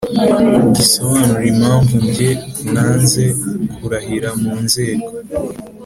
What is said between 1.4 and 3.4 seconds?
impamvu njye nanze